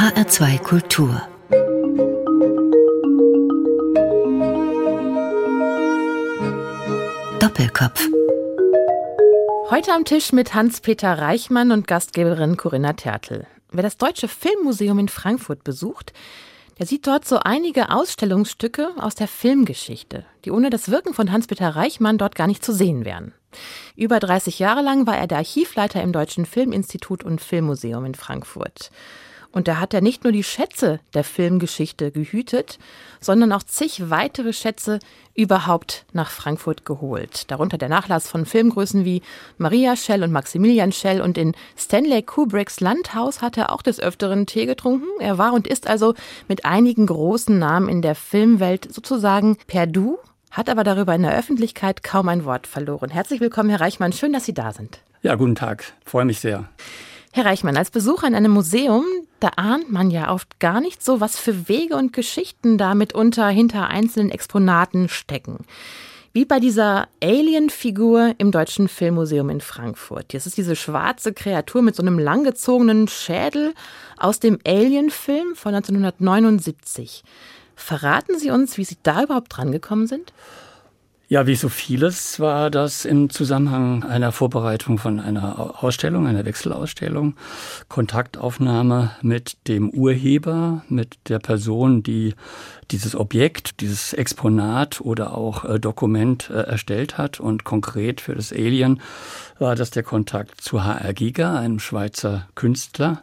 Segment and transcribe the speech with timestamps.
[0.00, 1.20] HR2 Kultur
[7.38, 8.08] Doppelkopf
[9.68, 13.46] Heute am Tisch mit Hans-Peter Reichmann und Gastgeberin Corinna Tertel.
[13.72, 16.14] Wer das Deutsche Filmmuseum in Frankfurt besucht,
[16.78, 21.76] der sieht dort so einige Ausstellungsstücke aus der Filmgeschichte, die ohne das Wirken von Hans-Peter
[21.76, 23.34] Reichmann dort gar nicht zu sehen wären.
[23.96, 28.90] Über 30 Jahre lang war er der Archivleiter im Deutschen Filminstitut und Filmmuseum in Frankfurt.
[29.52, 32.78] Und da hat er nicht nur die Schätze der Filmgeschichte gehütet,
[33.20, 35.00] sondern auch zig weitere Schätze
[35.34, 37.50] überhaupt nach Frankfurt geholt.
[37.50, 39.22] Darunter der Nachlass von Filmgrößen wie
[39.58, 41.20] Maria Schell und Maximilian Schell.
[41.20, 45.08] Und in Stanley Kubricks Landhaus hat er auch des Öfteren Tee getrunken.
[45.18, 46.14] Er war und ist also
[46.46, 50.18] mit einigen großen Namen in der Filmwelt sozusagen per Du,
[50.52, 53.10] hat aber darüber in der Öffentlichkeit kaum ein Wort verloren.
[53.10, 54.12] Herzlich willkommen, Herr Reichmann.
[54.12, 55.00] Schön, dass Sie da sind.
[55.22, 55.92] Ja, guten Tag.
[56.04, 56.68] Freue mich sehr.
[57.32, 59.04] Herr Reichmann, als Besucher in einem Museum,
[59.38, 63.48] da ahnt man ja oft gar nicht so, was für Wege und Geschichten da mitunter
[63.48, 65.64] hinter einzelnen Exponaten stecken.
[66.32, 70.34] Wie bei dieser Alien-Figur im Deutschen Filmmuseum in Frankfurt.
[70.34, 73.74] Das ist diese schwarze Kreatur mit so einem langgezogenen Schädel
[74.16, 77.22] aus dem Alien-Film von 1979.
[77.76, 80.32] Verraten Sie uns, wie Sie da überhaupt drangekommen sind?
[81.32, 87.36] Ja, wie so vieles war das im Zusammenhang einer Vorbereitung von einer Ausstellung, einer Wechselausstellung,
[87.88, 92.34] Kontaktaufnahme mit dem Urheber, mit der Person, die
[92.90, 97.38] dieses Objekt, dieses Exponat oder auch äh, Dokument äh, erstellt hat.
[97.38, 99.00] Und konkret für das Alien
[99.60, 103.22] war das der Kontakt zu HR Giga, einem Schweizer Künstler,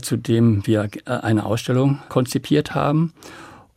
[0.00, 3.12] zu dem wir äh, eine Ausstellung konzipiert haben.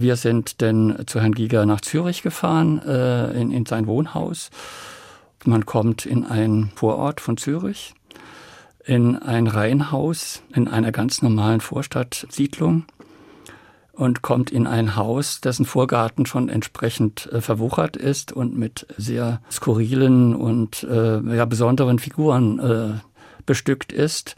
[0.03, 4.49] Wir sind denn zu Herrn Giger nach Zürich gefahren, äh, in, in sein Wohnhaus.
[5.45, 7.93] Man kommt in einen Vorort von Zürich,
[8.83, 12.83] in ein Reihenhaus in einer ganz normalen Vorstadtsiedlung
[13.93, 19.39] und kommt in ein Haus, dessen Vorgarten schon entsprechend äh, verwuchert ist und mit sehr
[19.49, 22.99] skurrilen und äh, ja, besonderen Figuren äh,
[23.45, 24.35] bestückt ist.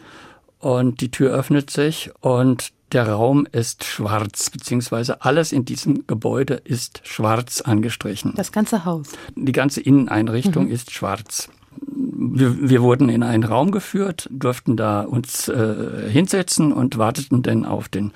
[0.60, 6.56] Und die Tür öffnet sich und der Raum ist schwarz, beziehungsweise alles in diesem Gebäude
[6.56, 8.34] ist schwarz angestrichen.
[8.36, 9.08] Das ganze Haus.
[9.36, 10.72] Die ganze Inneneinrichtung mhm.
[10.72, 11.50] ist schwarz.
[11.98, 17.66] Wir, wir, wurden in einen Raum geführt, durften da uns äh, hinsetzen und warteten dann
[17.66, 18.14] auf den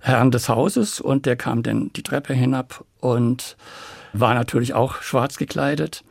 [0.00, 3.56] Herrn des Hauses und der kam dann die Treppe hinab und
[4.12, 6.04] war natürlich auch schwarz gekleidet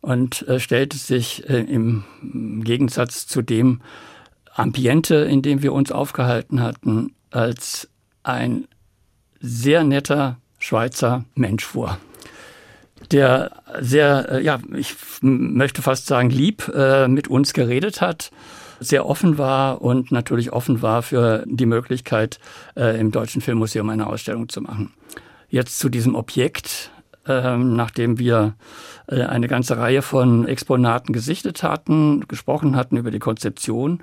[0.00, 2.04] und äh, stellte sich äh, im
[2.64, 3.80] Gegensatz zu dem
[4.54, 7.88] Ambiente, in dem wir uns aufgehalten hatten, als
[8.22, 8.66] ein
[9.40, 11.98] sehr netter Schweizer Mensch vor
[13.10, 13.50] der
[13.80, 18.30] sehr, äh, ja, ich möchte fast sagen, lieb äh, mit uns geredet hat,
[18.80, 22.38] sehr offen war und natürlich offen war für die Möglichkeit,
[22.76, 24.92] äh, im Deutschen Filmmuseum eine Ausstellung zu machen.
[25.48, 26.90] Jetzt zu diesem Objekt,
[27.26, 28.54] ähm, nachdem wir
[29.06, 34.02] eine ganze Reihe von Exponaten gesichtet hatten, gesprochen hatten über die Konzeption,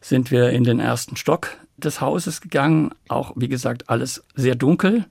[0.00, 1.50] sind wir in den ersten Stock
[1.84, 2.90] des Hauses gegangen.
[3.08, 5.06] Auch, wie gesagt, alles sehr dunkel.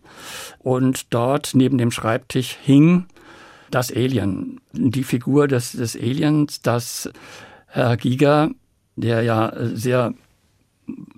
[0.60, 3.06] Und dort neben dem Schreibtisch hing
[3.70, 4.60] das Alien.
[4.74, 7.10] Die Figur des, des Aliens, das
[7.68, 8.50] Herr Giger,
[8.96, 10.14] der ja sehr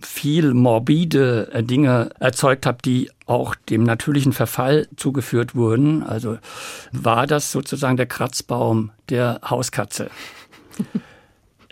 [0.02, 6.04] viel morbide Dinge erzeugt hat, die auch dem natürlichen Verfall zugeführt wurden.
[6.04, 6.38] Also
[6.92, 10.10] war das sozusagen der Kratzbaum der Hauskatze.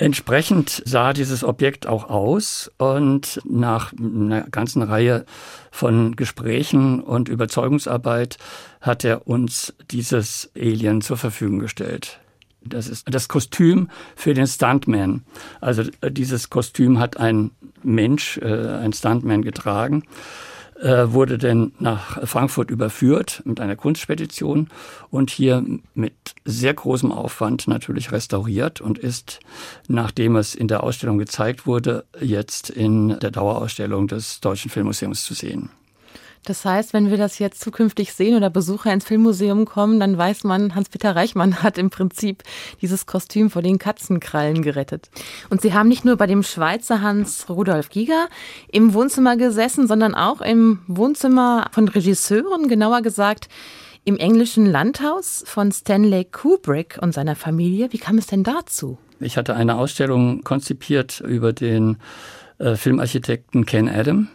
[0.02, 5.28] Entsprechend sah dieses Objekt auch aus und nach einer ganzen Reihe
[5.70, 8.40] von Gesprächen und Überzeugungsarbeit
[8.82, 12.20] hat er uns dieses Alien zur Verfügung gestellt.
[12.64, 15.22] Das ist das Kostüm für den Stuntman.
[15.60, 17.52] Also äh, dieses Kostüm hat ein
[17.84, 20.02] Mensch, äh, ein Stuntman getragen
[20.82, 24.70] wurde denn nach Frankfurt überführt mit einer Kunstspedition
[25.10, 29.40] und hier mit sehr großem Aufwand natürlich restauriert und ist,
[29.88, 35.34] nachdem es in der Ausstellung gezeigt wurde, jetzt in der Dauerausstellung des Deutschen Filmmuseums zu
[35.34, 35.70] sehen.
[36.46, 40.44] Das heißt, wenn wir das jetzt zukünftig sehen oder Besucher ins Filmmuseum kommen, dann weiß
[40.44, 42.44] man, Hans-Peter Reichmann hat im Prinzip
[42.82, 45.10] dieses Kostüm vor den Katzenkrallen gerettet.
[45.50, 48.28] Und Sie haben nicht nur bei dem Schweizer Hans Rudolf Giger
[48.72, 53.48] im Wohnzimmer gesessen, sondern auch im Wohnzimmer von Regisseuren, genauer gesagt
[54.04, 57.94] im englischen Landhaus von Stanley Kubrick und seiner Familie.
[57.94, 58.98] Wie kam es denn dazu?
[59.20, 61.98] Ich hatte eine Ausstellung konzipiert über den
[62.58, 64.28] äh, Filmarchitekten Ken Adam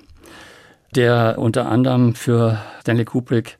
[0.95, 3.59] der unter anderem für Stanley Kubrick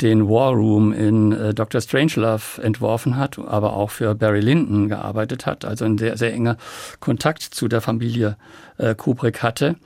[0.00, 1.80] den War Room in äh, Dr.
[1.80, 6.56] Strangelove entworfen hat, aber auch für Barry Lyndon gearbeitet hat, also ein sehr, sehr enger
[7.00, 8.36] Kontakt zu der Familie
[8.78, 9.76] äh, Kubrick hatte.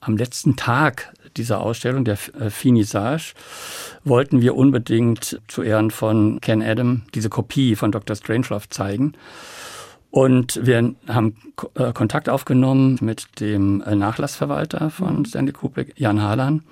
[0.00, 3.34] am letzten Tag dieser Ausstellung, der äh, Finissage,
[4.04, 8.16] wollten wir unbedingt zu Ehren von Ken Adam diese Kopie von Dr.
[8.16, 9.14] Strangelove zeigen.
[10.10, 11.36] Und wir haben
[11.74, 15.24] äh, Kontakt aufgenommen mit dem äh, Nachlassverwalter von mhm.
[15.24, 16.62] Stanley Kubrick, Jan Harlan.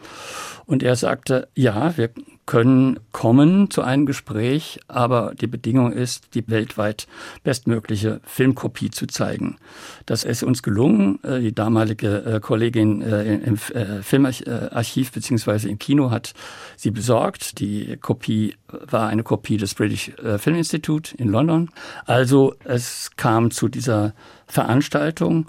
[0.67, 2.11] Und er sagte, ja, wir
[2.49, 7.06] können kommen zu einem Gespräch, aber die Bedingung ist, die weltweit
[7.45, 9.59] bestmögliche Filmkopie zu zeigen.
[10.06, 11.23] Das ist uns gelungen.
[11.25, 16.33] Äh, die damalige Kollegin im Filmarchiv beziehungsweise im Kino hat
[16.77, 17.61] sie besorgt.
[17.61, 21.69] Die Kopie war eine Kopie des British Film Institute in London.
[22.06, 24.15] Also es kam zu dieser
[24.47, 25.47] Veranstaltung.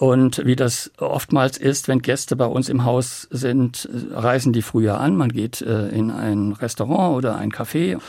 [0.00, 4.98] Und wie das oftmals ist, wenn Gäste bei uns im Haus sind, reisen die früher
[4.98, 5.14] an.
[5.14, 8.00] Man geht äh, in ein Restaurant oder ein Café.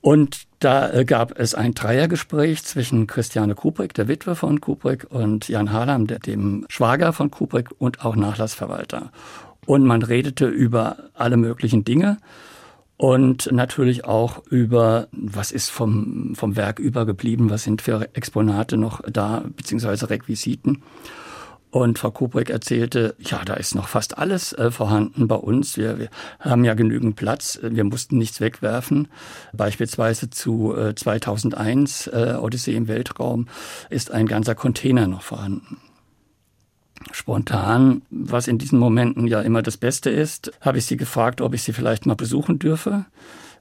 [0.00, 5.46] Und da äh, gab es ein Dreiergespräch zwischen Christiane Kubrick, der Witwe von Kubrick, und
[5.46, 9.12] Jan Harlam, dem Schwager von Kubrick und auch Nachlassverwalter.
[9.66, 12.16] Und man redete über alle möglichen Dinge
[13.00, 19.00] und natürlich auch über, was ist vom, vom Werk übergeblieben, was sind für Exponate noch
[19.10, 20.82] da, beziehungsweise Requisiten.
[21.70, 25.78] Und Frau Kubrick erzählte, ja, da ist noch fast alles äh, vorhanden bei uns.
[25.78, 26.10] Wir, wir
[26.40, 27.58] haben ja genügend Platz.
[27.62, 29.08] Wir mussten nichts wegwerfen.
[29.54, 33.48] Beispielsweise zu äh, 2001 äh, Odyssee im Weltraum
[33.88, 35.78] ist ein ganzer Container noch vorhanden
[37.12, 41.54] spontan, was in diesen Momenten ja immer das Beste ist, habe ich sie gefragt, ob
[41.54, 43.06] ich sie vielleicht mal besuchen dürfe.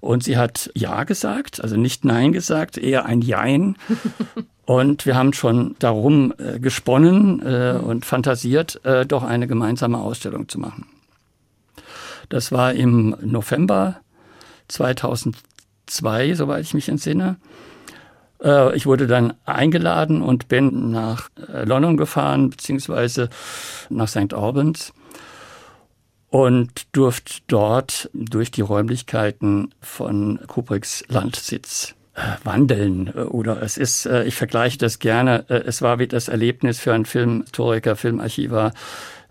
[0.01, 3.75] Und sie hat Ja gesagt, also nicht Nein gesagt, eher ein Jein.
[4.65, 10.47] Und wir haben schon darum äh, gesponnen äh, und fantasiert, äh, doch eine gemeinsame Ausstellung
[10.47, 10.86] zu machen.
[12.30, 14.00] Das war im November
[14.68, 17.38] 2002, soweit ich mich entsinne.
[18.44, 23.30] Äh, ich wurde dann eingeladen und bin nach äh, London gefahren, beziehungsweise
[23.89, 24.33] nach St.
[24.33, 24.94] Albans
[26.30, 34.36] und durfte dort durch die Räumlichkeiten von Kubricks Landsitz äh, wandeln oder es ist, ich
[34.36, 38.74] vergleiche das gerne, es war wie das Erlebnis für einen Filmhistoriker, Filmarchivar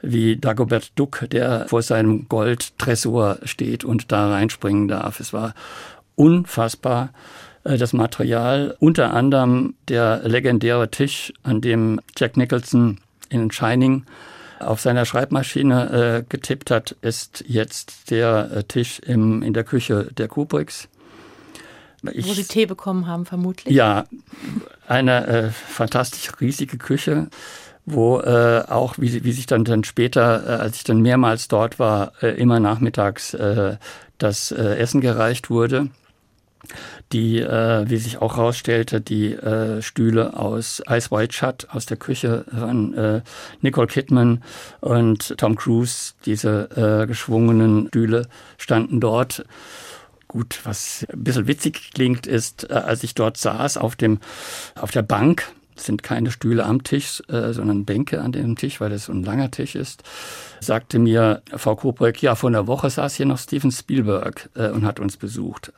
[0.00, 5.20] wie Dagobert Duck, der vor seinem Goldtresor steht und da reinspringen darf.
[5.20, 5.54] Es war
[6.14, 7.10] unfassbar
[7.76, 12.98] das Material, unter anderem der legendäre Tisch, an dem Jack Nicholson
[13.28, 14.04] in Shining
[14.60, 20.08] auf seiner Schreibmaschine äh, getippt hat, ist jetzt der äh, Tisch im, in der Küche
[20.16, 20.88] der Kubricks.
[22.12, 23.74] Ich, Wo Sie Tee bekommen haben, vermutlich?
[23.74, 24.04] Ja,
[24.86, 27.28] eine äh, fantastisch riesige Küche,
[27.86, 31.78] wo äh, auch, wie, wie sich dann, dann später, äh, als ich dann mehrmals dort
[31.78, 33.76] war, äh, immer nachmittags äh,
[34.18, 35.88] das äh, Essen gereicht wurde
[37.12, 41.96] die, äh, wie sich auch herausstellte, die äh, Stühle aus Ice White Shut aus der
[41.96, 43.22] Küche von äh,
[43.60, 44.42] Nicole Kidman
[44.80, 48.28] und Tom Cruise, diese äh, geschwungenen Stühle
[48.58, 49.44] standen dort.
[50.26, 54.18] Gut, was ein bisschen witzig klingt, ist, äh, als ich dort saß auf dem,
[54.74, 58.92] auf der Bank, sind keine Stühle am Tisch, äh, sondern Bänke an dem Tisch, weil
[58.92, 60.02] es so ein langer Tisch ist,
[60.60, 64.84] sagte mir Frau Kubrick, ja, vor einer Woche saß hier noch Steven Spielberg äh, und
[64.84, 65.72] hat uns besucht.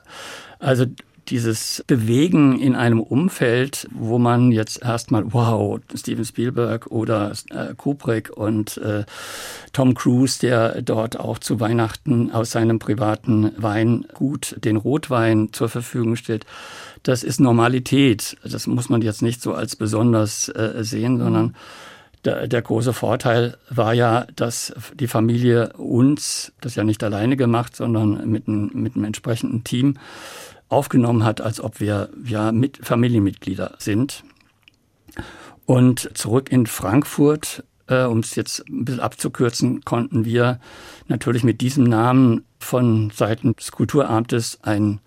[0.58, 0.86] Also
[1.28, 8.30] dieses Bewegen in einem Umfeld, wo man jetzt erstmal, wow, Steven Spielberg oder äh, Kubrick
[8.30, 9.04] und äh,
[9.72, 16.16] Tom Cruise, der dort auch zu Weihnachten aus seinem privaten Weingut den Rotwein zur Verfügung
[16.16, 16.46] stellt,
[17.02, 18.36] das ist Normalität.
[18.44, 21.54] Das muss man jetzt nicht so als besonders äh, sehen, sondern
[22.24, 27.74] der, der, große Vorteil war ja, dass die Familie uns, das ja nicht alleine gemacht,
[27.74, 29.96] sondern mit, ein, mit einem entsprechenden Team,
[30.70, 34.24] aufgenommen hat, als ob wir ja mit Familienmitglieder sind.
[35.66, 40.60] Und zurück in Frankfurt, äh, um es jetzt ein bisschen abzukürzen, konnten wir
[41.08, 45.00] natürlich mit diesem Namen von Seiten des Kulturamtes einen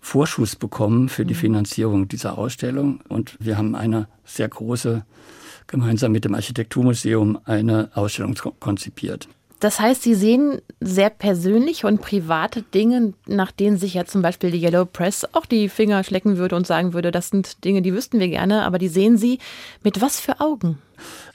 [0.00, 1.38] Vorschuss bekommen für die mhm.
[1.38, 3.00] Finanzierung dieser Ausstellung.
[3.08, 5.04] Und wir haben eine sehr große,
[5.66, 9.28] gemeinsam mit dem Architekturmuseum, eine Ausstellung konzipiert.
[9.60, 14.50] Das heißt, Sie sehen sehr persönliche und private Dinge, nach denen sich ja zum Beispiel
[14.50, 17.94] die Yellow Press auch die Finger schlecken würde und sagen würde, das sind Dinge, die
[17.94, 19.38] wüssten wir gerne, aber die sehen Sie
[19.82, 20.78] mit was für Augen?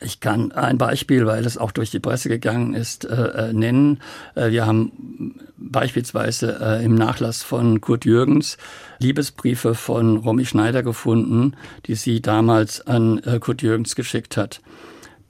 [0.02, 4.00] Ich kann ein Beispiel, weil es auch durch die Presse gegangen ist, äh, äh nennen.
[4.36, 8.58] Äh, wir haben beispielsweise äh, im Nachlass von Kurt Jürgens
[9.00, 11.56] Liebesbriefe von Romy Schneider gefunden,
[11.88, 14.62] die sie damals an äh, Kurt Jürgens geschickt hat.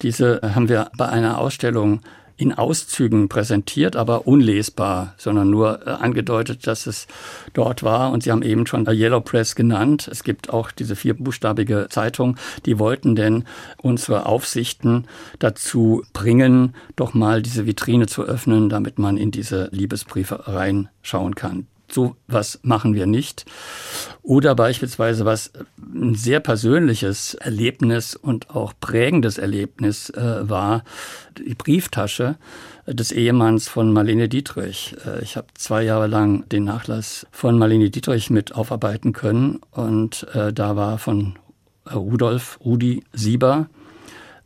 [0.02, 2.02] Diese haben wir bei einer Ausstellung
[2.40, 7.06] in Auszügen präsentiert, aber unlesbar, sondern nur äh, angedeutet, dass es
[7.54, 8.12] dort war.
[8.12, 10.08] Und Sie haben eben schon Yellow Press genannt.
[10.10, 12.38] Es gibt auch diese vierbuchstabige Zeitung.
[12.66, 13.44] Die wollten denn
[13.78, 15.06] unsere Aufsichten
[15.40, 21.68] dazu bringen, doch mal diese Vitrine zu öffnen, damit man in diese Liebesbriefe reinschauen kann
[21.94, 23.46] so was machen wir nicht.
[24.22, 30.84] Oder beispielsweise was ein sehr persönliches Erlebnis und auch prägendes Erlebnis äh, war,
[31.38, 32.36] die Brieftasche
[32.86, 34.96] des Ehemanns von Marlene Dietrich.
[35.06, 40.28] Äh, ich habe zwei Jahre lang den Nachlass von Marlene Dietrich mit aufarbeiten können und
[40.34, 41.38] äh, da war von
[41.92, 43.68] Rudolf Rudi Sieber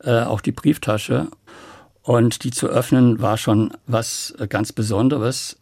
[0.04, 1.28] äh, auch die Brieftasche
[2.04, 5.58] und die zu öffnen war schon was äh, ganz Besonderes.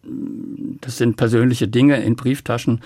[0.82, 2.82] Das sind persönliche Dinge in Brieftaschen,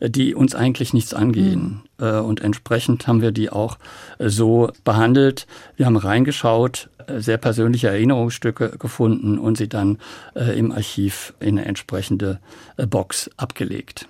[0.00, 1.82] äh, die uns eigentlich nichts angehen.
[1.98, 2.06] Mhm.
[2.26, 3.78] Und entsprechend haben wir die auch
[4.18, 5.46] so behandelt.
[5.76, 9.96] Wir haben reingeschaut, sehr persönliche Erinnerungsstücke gefunden und sie dann
[10.34, 12.38] im Archiv in eine entsprechende
[12.76, 14.08] Box abgelegt.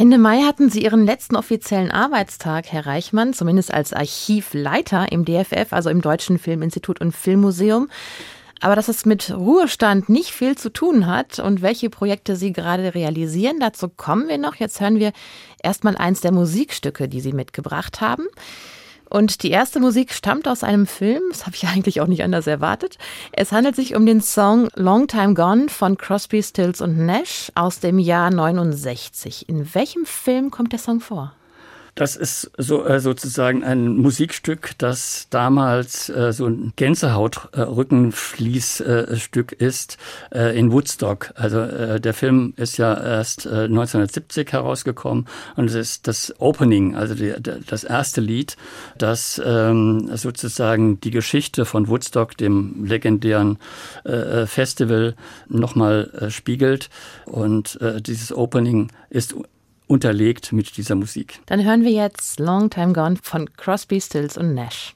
[0.00, 5.72] Ende Mai hatten Sie Ihren letzten offiziellen Arbeitstag, Herr Reichmann, zumindest als Archivleiter im DFF,
[5.72, 7.88] also im Deutschen Filminstitut und Filmmuseum.
[8.60, 12.94] Aber dass es mit Ruhestand nicht viel zu tun hat und welche Projekte Sie gerade
[12.94, 14.54] realisieren, dazu kommen wir noch.
[14.54, 15.10] Jetzt hören wir
[15.64, 18.28] erstmal eins der Musikstücke, die Sie mitgebracht haben.
[19.08, 22.46] Und die erste Musik stammt aus einem Film, das habe ich eigentlich auch nicht anders
[22.46, 22.98] erwartet.
[23.32, 27.80] Es handelt sich um den Song Long Time Gone von Crosby, Stills und Nash aus
[27.80, 29.48] dem Jahr 69.
[29.48, 31.32] In welchem Film kommt der Song vor?
[31.98, 39.98] Das ist so äh, sozusagen ein Musikstück, das damals äh, so ein Gänsehaut-Rückenfließstück äh, ist
[40.32, 41.32] äh, in Woodstock.
[41.34, 45.26] Also äh, der Film ist ja erst äh, 1970 herausgekommen
[45.56, 47.34] und es ist das Opening, also die,
[47.66, 48.56] das erste Lied,
[48.96, 53.58] das ähm, sozusagen die Geschichte von Woodstock, dem legendären
[54.04, 55.16] äh, Festival,
[55.48, 56.90] nochmal äh, spiegelt.
[57.24, 59.34] Und äh, dieses Opening ist
[59.88, 61.40] unterlegt mit dieser Musik.
[61.46, 64.94] Dann hören wir jetzt Long Time Gone von Crosby, Stills und Nash.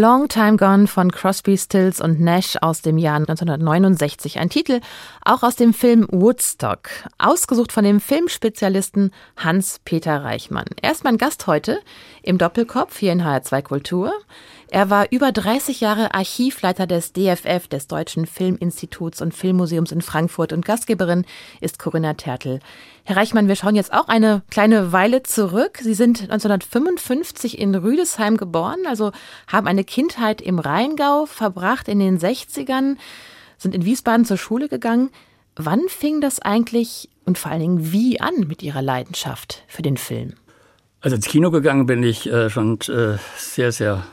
[0.00, 4.38] Long Time Gone von Crosby, Stills und Nash aus dem Jahr 1969.
[4.38, 4.80] Ein Titel
[5.26, 6.88] auch aus dem Film Woodstock,
[7.18, 10.64] ausgesucht von dem Filmspezialisten Hans-Peter Reichmann.
[10.80, 11.80] Er ist mein Gast heute
[12.22, 14.14] im Doppelkopf hier in HR2 Kultur.
[14.72, 20.52] Er war über 30 Jahre Archivleiter des DFF, des Deutschen Filminstituts und Filmmuseums in Frankfurt
[20.52, 21.24] und Gastgeberin
[21.60, 22.60] ist Corinna Tertel.
[23.02, 25.78] Herr Reichmann, wir schauen jetzt auch eine kleine Weile zurück.
[25.82, 29.10] Sie sind 1955 in Rüdesheim geboren, also
[29.48, 32.96] haben eine Kindheit im Rheingau verbracht in den 60ern,
[33.58, 35.10] sind in Wiesbaden zur Schule gegangen.
[35.56, 39.96] Wann fing das eigentlich und vor allen Dingen wie an mit Ihrer Leidenschaft für den
[39.96, 40.34] Film?
[41.00, 44.04] Also ins Kino gegangen bin ich äh, schon äh, sehr, sehr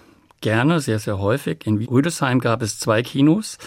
[0.41, 1.65] gerne, sehr, sehr häufig.
[1.65, 3.57] In Rüdesheim gab es zwei Kinos.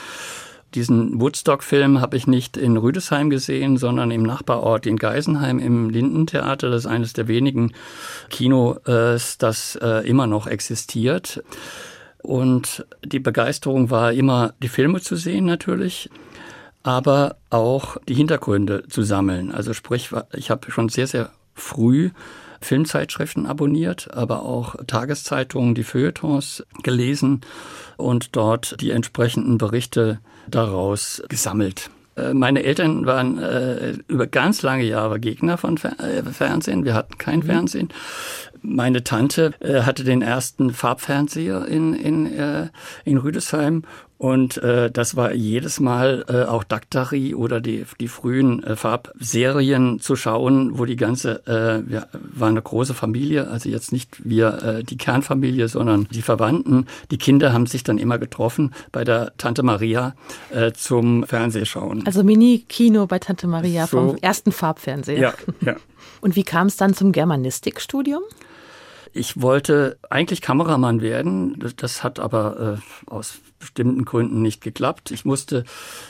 [0.74, 6.70] Diesen Woodstock-Film habe ich nicht in Rüdesheim gesehen, sondern im Nachbarort in Geisenheim im Lindentheater.
[6.70, 7.72] Das ist eines der wenigen
[8.28, 8.78] Kinos,
[9.38, 11.42] das äh, immer noch existiert.
[12.22, 16.08] Und die Begeisterung war immer, die Filme zu sehen natürlich,
[16.82, 19.52] aber auch die Hintergründe zu sammeln.
[19.52, 22.10] Also sprich, ich habe schon sehr, sehr früh
[22.60, 27.40] Filmzeitschriften abonniert, aber auch Tageszeitungen, die Feuilletons gelesen
[27.96, 31.90] und dort die entsprechenden Berichte daraus gesammelt.
[32.32, 36.84] Meine Eltern waren äh, über ganz lange Jahre Gegner von Fer äh, Fernsehen.
[36.84, 37.44] Wir hatten kein mhm.
[37.44, 37.88] Fernsehen.
[38.62, 42.68] Meine Tante äh, hatte den ersten Farbfernseher in, in, äh,
[43.04, 43.84] in Rüdesheim
[44.20, 49.98] und äh, das war jedes Mal äh, auch Daktari oder die, die frühen äh, Farbserien
[49.98, 54.62] zu schauen, wo die ganze, äh, wir waren eine große Familie, also jetzt nicht wir
[54.62, 56.86] äh, die Kernfamilie, sondern die Verwandten.
[57.10, 60.14] Die Kinder haben sich dann immer getroffen bei der Tante Maria
[60.50, 62.04] äh, zum Fernsehschauen.
[62.04, 65.18] Also Mini-Kino bei Tante Maria so, vom ersten Farbfernseher.
[65.18, 65.76] Ja, ja.
[66.20, 68.20] Und wie kam es dann zum Germanistikstudium?
[69.12, 71.58] Ich wollte eigentlich Kameramann werden.
[71.76, 75.10] Das hat aber äh, aus bestimmten Gründen nicht geklappt.
[75.10, 75.64] Ich musste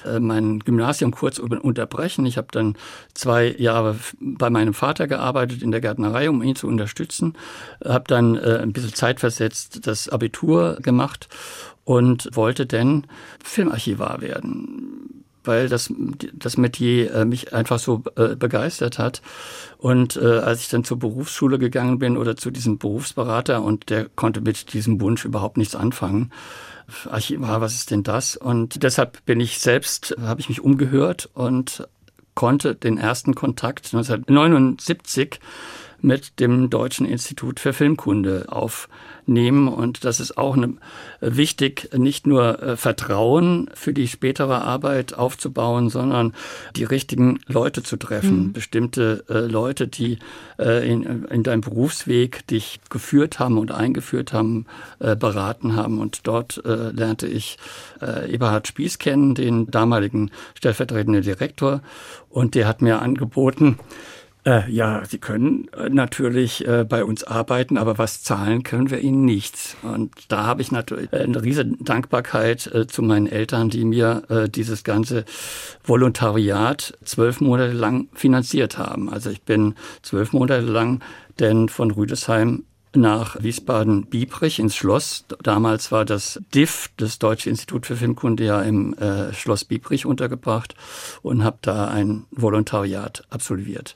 [0.04, 2.26] äh, mein Gymnasium kurz unterbrechen.
[2.26, 2.76] Ich habe dann
[3.14, 7.34] zwei Jahre bei meinem Vater gearbeitet in der Gärtnerei, um ihn zu unterstützen.
[7.84, 11.28] Habe dann äh, ein bisschen zeitversetzt das Abitur gemacht
[11.84, 13.06] und wollte dann
[13.42, 15.92] Filmarchivar werden weil das,
[16.33, 19.22] das Metier äh, mich einfach so äh, begeistert hat.
[19.79, 24.09] Und äh, als ich dann zur Berufsschule gegangen bin oder zu diesem Berufsberater und der
[24.09, 26.31] konnte mit diesem Wunsch überhaupt nichts anfangen.
[27.09, 28.37] Archivar, was ist denn das?
[28.37, 31.87] Und deshalb bin ich selbst, habe ich mich umgehört und
[32.35, 35.40] konnte den ersten Kontakt 1979
[36.02, 39.68] mit dem Deutschen Institut für Filmkunde aufnehmen.
[39.68, 40.74] Und das ist auch eine,
[41.20, 46.34] wichtig, nicht nur äh, Vertrauen für die spätere Arbeit aufzubauen, sondern
[46.76, 48.46] die richtigen Leute zu treffen.
[48.46, 48.52] Mhm.
[48.52, 50.18] Bestimmte äh, Leute, die
[50.58, 54.66] äh, in, in deinem Berufsweg dich geführt haben und eingeführt haben,
[54.98, 55.98] äh, beraten haben.
[55.98, 57.58] Und dort äh, lernte ich
[58.00, 61.82] äh, Eberhard Spieß kennen, den damaligen stellvertretenden Direktor.
[62.28, 63.78] Und der hat mir angeboten,
[64.44, 69.00] äh, ja, Sie können äh, natürlich äh, bei uns arbeiten, aber was zahlen können wir
[69.00, 69.76] Ihnen nicht.
[69.83, 74.48] Und da habe ich natürlich eine riesige Dankbarkeit äh, zu meinen Eltern, die mir äh,
[74.48, 75.24] dieses ganze
[75.85, 79.11] Volontariat zwölf Monate lang finanziert haben.
[79.11, 81.00] Also ich bin zwölf Monate lang
[81.38, 85.24] denn von Rüdesheim nach Wiesbaden-Biebrich ins Schloss.
[85.42, 90.74] Damals war das DIF, das Deutsche Institut für Filmkunde, ja im äh, Schloss Biebrich untergebracht
[91.22, 93.94] und habe da ein Volontariat absolviert.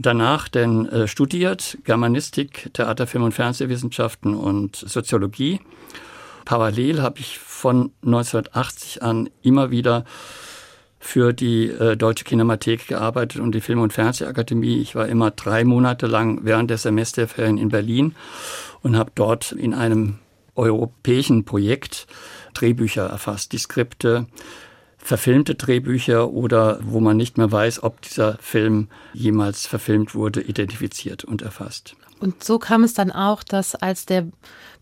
[0.00, 5.60] Danach denn äh, studiert Germanistik, Theater, Film und Fernsehwissenschaften und Soziologie.
[6.44, 10.04] Parallel habe ich von 1980 an immer wieder
[11.00, 14.78] für die äh, Deutsche Kinemathek gearbeitet und die Film- und Fernsehakademie.
[14.80, 18.14] Ich war immer drei Monate lang während der Semesterferien in Berlin
[18.82, 20.18] und habe dort in einem
[20.54, 22.06] europäischen Projekt
[22.54, 24.26] Drehbücher erfasst, die Skripte,
[24.98, 31.24] verfilmte Drehbücher oder wo man nicht mehr weiß, ob dieser Film jemals verfilmt wurde, identifiziert
[31.24, 31.96] und erfasst.
[32.20, 34.26] Und so kam es dann auch, dass als der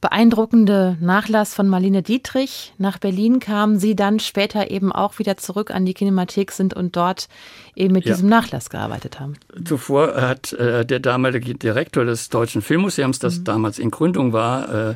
[0.06, 5.72] beeindruckende Nachlass von Marlene Dietrich nach Berlin kam, Sie dann später eben auch wieder zurück
[5.72, 7.28] an die Kinemathek sind und dort
[7.74, 8.14] eben mit ja.
[8.14, 9.34] diesem Nachlass gearbeitet haben.
[9.64, 13.44] Zuvor hat äh, der damalige Direktor des Deutschen Filmmuseums, das mhm.
[13.44, 14.90] damals in Gründung war, äh,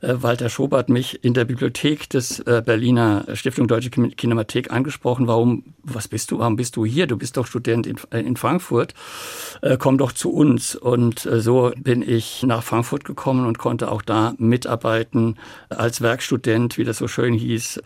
[0.00, 5.28] äh, Walter Schobert, mich in der Bibliothek des äh, Berliner Stiftung Deutsche Kinemathek angesprochen.
[5.28, 7.06] Warum, was bist du, warum bist du hier?
[7.06, 8.94] Du bist doch Student in, äh, in Frankfurt.
[9.78, 10.74] Komm doch zu uns.
[10.74, 15.36] Und so bin ich nach Frankfurt gekommen und konnte auch da mitarbeiten
[15.68, 17.80] als Werkstudent, wie das so schön hieß,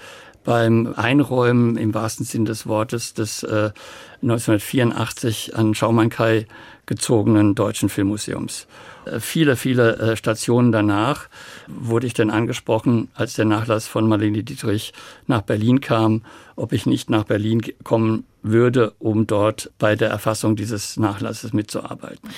[0.44, 3.72] beim Einräumen im wahrsten Sinn des Wortes des äh,
[4.22, 6.46] 1984 an Schaumankai
[6.86, 8.66] gezogenen Deutschen Filmmuseums.
[9.04, 11.28] Äh, viele, viele äh, Stationen danach
[11.66, 14.94] wurde ich dann angesprochen, als der Nachlass von Marlene Dietrich
[15.26, 16.22] nach Berlin kam,
[16.56, 22.30] ob ich nicht nach Berlin kommen würde, um dort bei der Erfassung dieses Nachlasses mitzuarbeiten.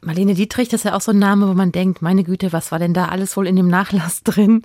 [0.00, 2.70] Marlene Dietrich, das ist ja auch so ein Name, wo man denkt, meine Güte, was
[2.70, 4.62] war denn da alles wohl in dem Nachlass drin?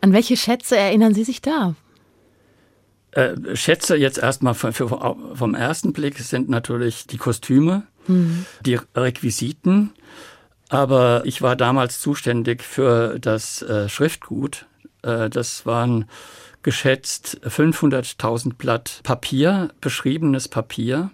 [0.00, 1.74] An welche Schätze erinnern Sie sich da?
[3.12, 8.46] Äh, schätze jetzt erstmal für, für, vom ersten Blick sind natürlich die Kostüme, mhm.
[8.64, 9.90] die Requisiten.
[10.68, 14.66] Aber ich war damals zuständig für das äh, Schriftgut.
[15.02, 16.04] Äh, das waren
[16.62, 21.10] geschätzt 500.000 Blatt Papier, beschriebenes Papier.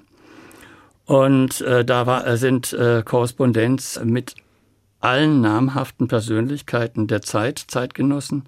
[1.07, 4.35] Und äh, da war, äh, sind äh, Korrespondenz mit
[5.01, 8.45] allen namhaften Persönlichkeiten der Zeit, Zeitgenossen.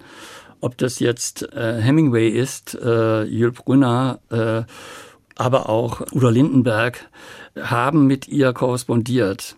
[0.59, 4.63] Ob das jetzt äh, Hemingway ist, äh, Jules Brunner, äh,
[5.35, 7.07] aber auch Udo Lindenberg,
[7.61, 9.55] haben mit ihr korrespondiert.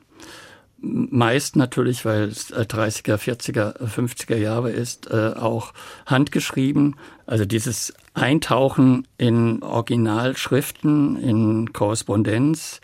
[0.81, 5.73] Meist natürlich, weil es 30er, 40er, 50er Jahre ist, äh, auch
[6.05, 6.95] handgeschrieben.
[7.25, 12.81] Also dieses Eintauchen in Originalschriften, in Korrespondenz,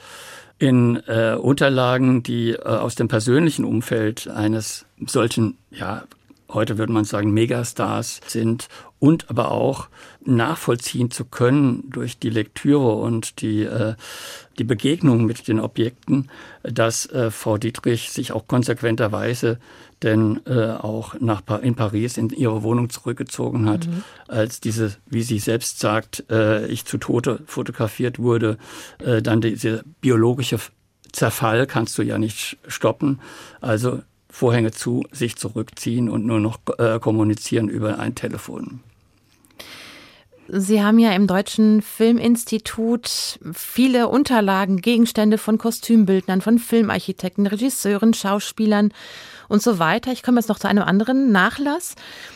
[0.59, 6.03] in äh, Unterlagen, die äh, aus dem persönlichen Umfeld eines solchen, ja,
[6.49, 8.67] heute würde man sagen, Megastars sind
[8.99, 9.87] und aber auch
[10.23, 13.95] nachvollziehen zu können durch die Lektüre und die, äh,
[14.57, 16.29] die Begegnung mit den Objekten,
[16.63, 19.59] dass äh, Frau Dietrich sich auch konsequenterweise
[20.03, 24.03] denn äh, auch nach in Paris in ihre Wohnung zurückgezogen hat, mhm.
[24.27, 28.57] als diese, wie sie selbst sagt, äh, ich zu Tode fotografiert wurde,
[28.99, 30.59] äh, dann dieser biologische
[31.11, 33.21] Zerfall kannst du ja nicht stoppen.
[33.61, 34.01] Also
[34.35, 38.81] Vorhänge zu, sich zurückziehen und nur noch äh, kommunizieren über ein Telefon.
[40.49, 48.91] Sie haben ja im Deutschen Filminstitut viele Unterlagen, Gegenstände von Kostümbildnern, von Filmarchitekten, Regisseuren, Schauspielern
[49.47, 50.11] und so weiter.
[50.11, 51.95] Ich komme jetzt noch zu einem anderen Nachlass.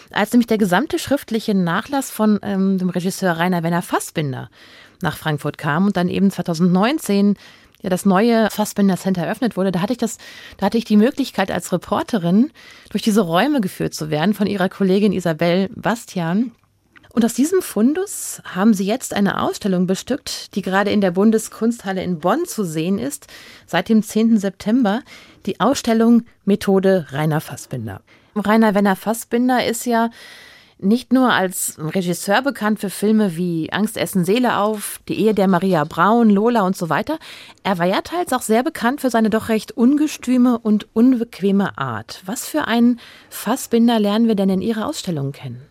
[0.10, 4.50] Als nämlich der gesamte schriftliche Nachlass von ähm, dem Regisseur Rainer Werner Fassbinder
[5.02, 7.36] nach Frankfurt kam und dann eben 2019
[7.82, 10.18] ja das neue Fassbinder Center eröffnet wurde, da hatte ich das,
[10.58, 12.52] da hatte ich die Möglichkeit als Reporterin
[12.90, 16.52] durch diese Räume geführt zu werden von ihrer Kollegin Isabel Bastian.
[17.12, 22.04] Und aus diesem Fundus haben sie jetzt eine Ausstellung bestückt, die gerade in der Bundeskunsthalle
[22.04, 23.28] in Bonn zu sehen ist,
[23.66, 24.38] seit dem 10.
[24.38, 25.02] September,
[25.46, 28.02] die Ausstellung Methode Rainer Fassbinder.
[28.36, 30.12] Rainer Werner Fassbinder ist ja
[30.80, 35.48] nicht nur als Regisseur bekannt für Filme wie Angst essen Seele auf, Die Ehe der
[35.48, 37.20] Maria Braun, Lola und so weiter.
[37.64, 42.22] Er war ja teils auch sehr bekannt für seine doch recht ungestüme und unbequeme Art.
[42.26, 45.69] Was für einen Fassbinder lernen wir denn in Ihrer Ausstellung kennen?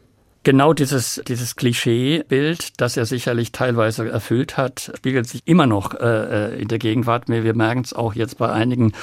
[0.48, 6.54] Genau dieses, dieses Klischeebild, das er sicherlich teilweise erfüllt hat, spiegelt sich immer noch äh,
[6.54, 7.28] äh in der Gegenwart.
[7.28, 8.94] Wir, wir merken es auch jetzt bei einigen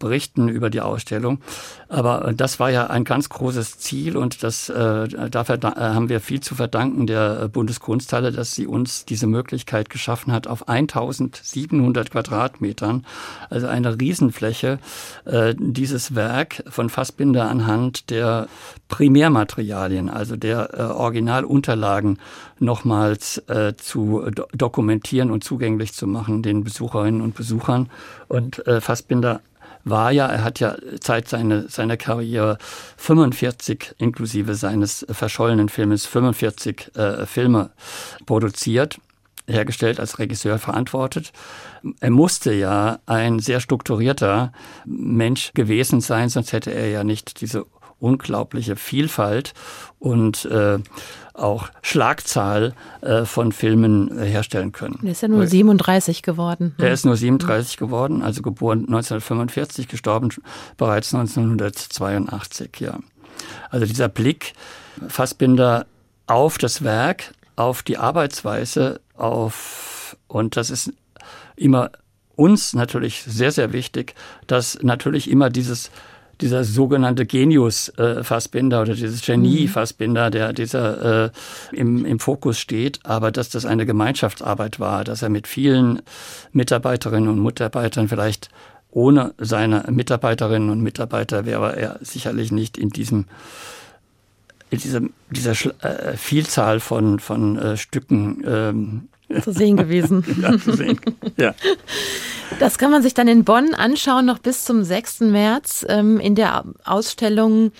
[0.00, 1.42] Berichten über die Ausstellung.
[1.90, 5.94] Aber äh, das war ja ein ganz großes Ziel und das, äh, dafür da, äh,
[5.94, 10.68] haben wir viel zu verdanken der Bundeskunsthalle, dass sie uns diese Möglichkeit geschaffen hat, auf
[10.68, 13.04] 1700 Quadratmetern,
[13.50, 14.78] also eine Riesenfläche,
[15.26, 18.48] äh, dieses Werk von Fassbinder anhand der
[18.88, 22.18] Primärmaterialien, also der äh, Originalunterlagen
[22.58, 27.90] nochmals äh, zu do dokumentieren und zugänglich zu machen den Besucherinnen und Besuchern.
[28.28, 29.40] Und äh, Fassbinder
[29.84, 32.58] war ja, er hat ja Zeit seine, seiner Karriere
[32.96, 37.70] 45 inklusive seines verschollenen Filmes 45 äh, Filme
[38.26, 38.98] produziert
[39.46, 41.32] hergestellt, als Regisseur verantwortet.
[42.00, 44.52] Er musste ja ein sehr strukturierter
[44.86, 47.66] Mensch gewesen sein, sonst hätte er ja nicht diese
[47.98, 49.54] unglaubliche Vielfalt
[49.98, 50.78] und äh,
[51.34, 55.00] auch Schlagzahl äh, von Filmen äh, herstellen können.
[55.02, 56.74] Er ist ja nur 37 geworden.
[56.78, 60.28] Er ist nur 37 geworden, also geboren 1945, gestorben
[60.76, 62.98] bereits 1982, ja.
[63.70, 64.54] Also dieser Blick
[65.08, 65.86] Fassbinder
[66.26, 70.92] auf das Werk, auf die Arbeitsweise, auf, und das ist
[71.56, 71.90] immer
[72.36, 74.14] uns natürlich sehr, sehr wichtig,
[74.46, 75.90] dass natürlich immer dieses
[76.40, 79.68] dieser sogenannte Genius äh, Fassbinder oder dieses Genie mhm.
[79.68, 81.30] Fassbinder, der dieser äh,
[81.72, 86.02] im, im Fokus steht, aber dass das eine Gemeinschaftsarbeit war, dass er mit vielen
[86.52, 88.48] Mitarbeiterinnen und Mitarbeitern vielleicht
[88.90, 93.26] ohne seine Mitarbeiterinnen und Mitarbeiter wäre er sicherlich nicht in diesem
[94.70, 95.52] in dieser, dieser
[95.84, 99.08] äh, Vielzahl von, von äh, Stücken ähm,
[99.42, 100.24] zu sehen gewesen.
[100.42, 101.00] ja, zu sehen.
[101.36, 101.54] Ja.
[102.58, 105.20] Das kann man sich dann in Bonn anschauen, noch bis zum 6.
[105.20, 107.72] März ähm, in der Ausstellung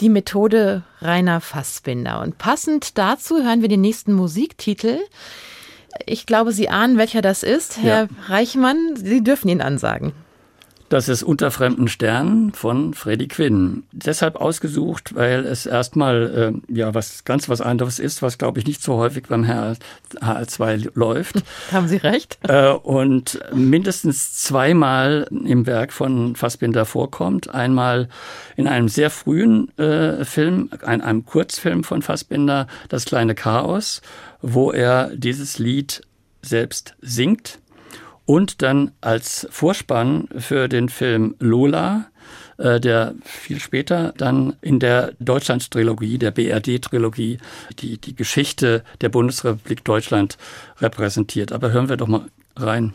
[0.00, 2.20] Die Methode Rainer Fassbinder.
[2.20, 4.98] Und passend dazu hören wir den nächsten Musiktitel.
[6.06, 7.78] Ich glaube, Sie ahnen, welcher das ist.
[7.78, 8.08] Herr ja.
[8.28, 10.12] Reichmann, Sie dürfen ihn ansagen.
[10.88, 13.82] Das ist Unter fremden Sternen von Freddy Quinn.
[13.92, 18.66] Deshalb ausgesucht, weil es erstmal äh, ja was ganz was anderes ist, was glaube ich
[18.66, 21.42] nicht so häufig beim HL2 läuft.
[21.72, 22.38] Haben Sie recht.
[22.48, 27.54] Äh, und mindestens zweimal im Werk von Fassbinder vorkommt.
[27.54, 28.08] Einmal
[28.56, 34.00] in einem sehr frühen äh, Film, in einem Kurzfilm von Fassbinder, Das kleine Chaos,
[34.40, 36.00] wo er dieses Lied
[36.40, 37.58] selbst singt
[38.28, 42.08] und dann als Vorspann für den Film Lola,
[42.58, 47.38] äh, der viel später dann in der Deutschland-Trilogie, der BRD-Trilogie,
[47.78, 50.36] die, die Geschichte der Bundesrepublik Deutschland
[50.78, 51.52] repräsentiert.
[51.52, 52.92] Aber hören wir doch mal rein.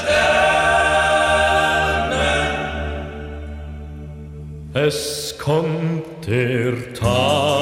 [0.00, 0.64] Sternen.
[4.74, 7.53] Es kommt der Tag,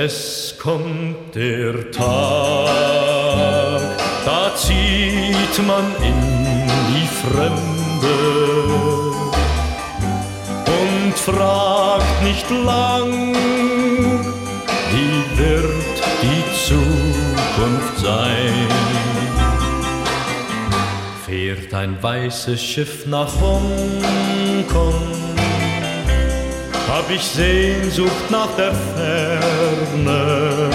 [0.00, 2.06] Es kommt der Tag,
[4.24, 8.16] da zieht man in die Fremde
[10.80, 13.34] und fragt nicht lang,
[15.36, 18.68] wird die Zukunft sein.
[21.26, 24.94] Fährt ein weißes Schiff nach Hongkong,
[26.88, 30.70] hab ich Sehnsucht nach der Ferne,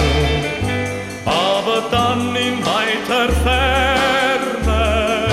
[1.24, 5.28] aber dann in weiter Ferne.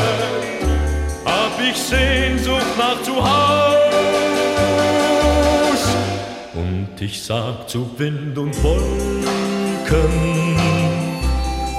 [1.26, 3.82] Hab ich Sehnsucht nach Zuhause
[7.02, 9.26] ich sag zu Wind und Wolken,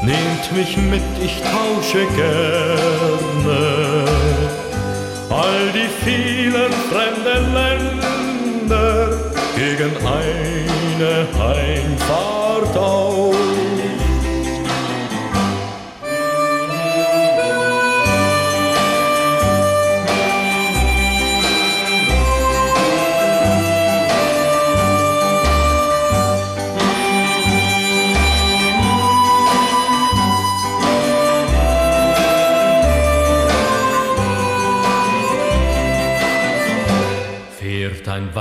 [0.03, 4.05] nehmt mich mit, ich tausche gerne.
[5.31, 8.02] All die vielen fremden Länder
[9.63, 14.02] gegen eine Heimfahrt auf.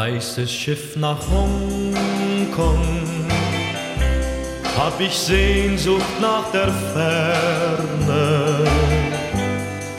[0.02, 2.82] Weißes Schiff nach Hongkong.
[4.76, 8.66] Hab ich Sehnsucht nach der Ferne,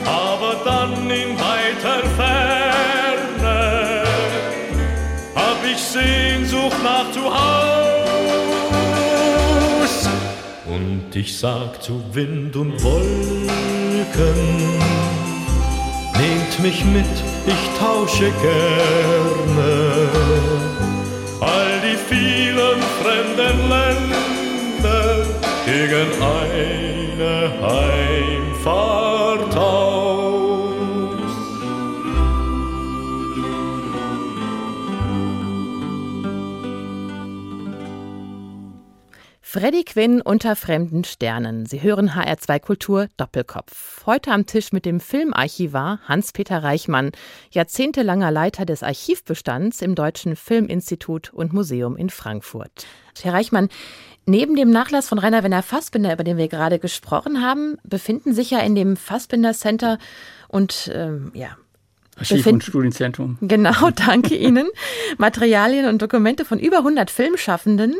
[0.05, 4.03] aber dann in weiter Ferne
[5.35, 7.53] hab ich Sehnsucht nach zu Haus.
[10.65, 14.41] Und ich sag zu Wind und Wolken,
[16.19, 17.15] nehmt mich mit,
[17.47, 19.82] ich tausche gerne
[23.35, 25.25] fremden Länder
[25.65, 28.02] gegen eine Heimfahrt
[39.45, 41.65] Freddy Quinn unter fremden Sternen.
[41.65, 44.03] Sie hören HR2 Kultur Doppelkopf.
[44.05, 47.11] Heute am Tisch mit dem Filmarchivar Hans-Peter Reichmann,
[47.51, 52.87] jahrzehntelanger Leiter des Archivbestands im Deutschen Filminstitut und Museum in Frankfurt.
[53.21, 53.67] Herr Reichmann,
[54.25, 58.49] neben dem Nachlass von Rainer Werner Fassbinder, über den wir gerade gesprochen haben, befinden sich
[58.49, 59.99] ja in dem Fassbinder Center
[60.47, 61.57] und ähm, ja,
[62.17, 63.37] Archiv- und Studienzentrum.
[63.41, 64.67] Genau, danke Ihnen.
[65.17, 67.95] Materialien und Dokumente von über 100 Filmschaffenden.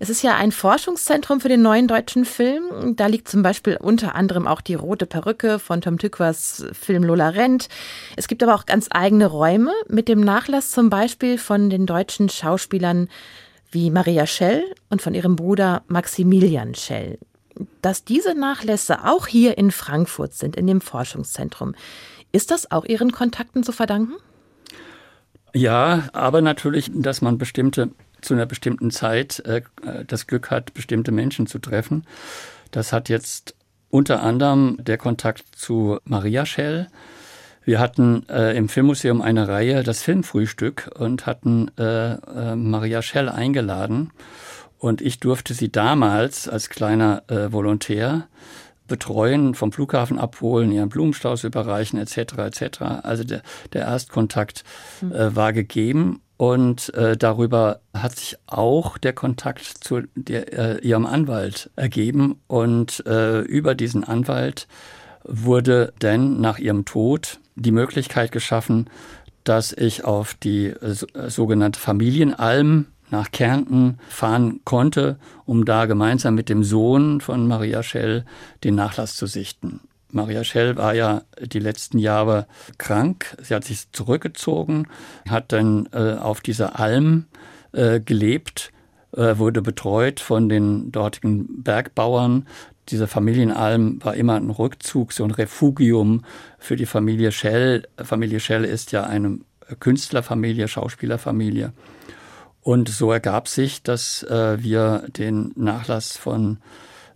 [0.00, 2.96] Es ist ja ein Forschungszentrum für den neuen deutschen Film.
[2.96, 7.28] Da liegt zum Beispiel unter anderem auch die rote Perücke von Tom Tykwer,s Film Lola
[7.28, 7.68] Rent.
[8.16, 12.28] Es gibt aber auch ganz eigene Räume mit dem Nachlass zum Beispiel von den deutschen
[12.28, 13.08] Schauspielern
[13.70, 17.18] wie Maria Schell und von ihrem Bruder Maximilian Schell.
[17.80, 21.74] Dass diese Nachlässe auch hier in Frankfurt sind, in dem Forschungszentrum,
[22.32, 24.14] ist das auch Ihren Kontakten zu verdanken?
[25.54, 27.90] Ja, aber natürlich, dass man bestimmte
[28.22, 29.62] zu einer bestimmten Zeit äh,
[30.06, 32.04] das Glück hat, bestimmte Menschen zu treffen.
[32.70, 33.54] Das hat jetzt
[33.90, 36.86] unter anderem der Kontakt zu Maria Schell.
[37.64, 43.28] Wir hatten äh, im Filmmuseum eine Reihe, das Filmfrühstück, und hatten äh, äh, Maria Schell
[43.28, 44.12] eingeladen.
[44.78, 48.26] Und ich durfte sie damals als kleiner äh, Volontär
[48.86, 52.38] betreuen, vom Flughafen abholen, ihren Blumenstrauß überreichen, etc.
[52.38, 52.80] etc.
[53.02, 53.42] Also der,
[53.72, 54.64] der Erstkontakt
[55.00, 55.12] hm.
[55.12, 61.06] äh, war gegeben und äh, darüber hat sich auch der Kontakt zu der, äh, ihrem
[61.06, 64.66] Anwalt ergeben und äh, über diesen Anwalt
[65.24, 68.90] wurde dann nach ihrem Tod die Möglichkeit geschaffen,
[69.44, 70.94] dass ich auf die äh,
[71.28, 78.24] sogenannte Familienalm nach Kärnten fahren konnte, um da gemeinsam mit dem Sohn von Maria Schell
[78.64, 79.80] den Nachlass zu sichten.
[80.10, 82.46] Maria Schell war ja die letzten Jahre
[82.78, 83.36] krank.
[83.42, 84.88] Sie hat sich zurückgezogen,
[85.28, 87.26] hat dann äh, auf dieser Alm
[87.72, 88.72] äh, gelebt,
[89.16, 92.46] äh, wurde betreut von den dortigen Bergbauern.
[92.88, 96.24] Diese Familienalm war immer ein Rückzug, so ein Refugium
[96.58, 97.88] für die Familie Schell.
[97.96, 99.38] Familie Schell ist ja eine
[99.80, 101.72] Künstlerfamilie, Schauspielerfamilie.
[102.62, 106.58] Und so ergab sich, dass äh, wir den Nachlass von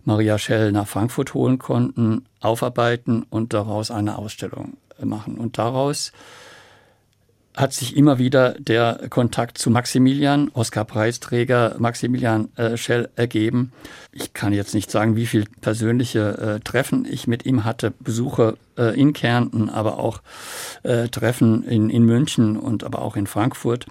[0.03, 5.37] Maria Schell nach Frankfurt holen konnten, aufarbeiten und daraus eine Ausstellung machen.
[5.37, 6.11] Und daraus
[7.57, 13.71] hat sich immer wieder der Kontakt zu Maximilian, Oscar-Preisträger Maximilian äh, Schell ergeben.
[14.11, 18.57] Ich kann jetzt nicht sagen, wie viele persönliche äh, Treffen ich mit ihm hatte, Besuche
[18.77, 20.21] äh, in Kärnten, aber auch
[20.83, 23.87] äh, Treffen in, in München und aber auch in Frankfurt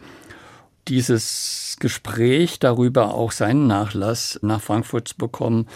[0.89, 5.67] dieses Gespräch darüber, auch seinen Nachlass nach Frankfurt zu bekommen,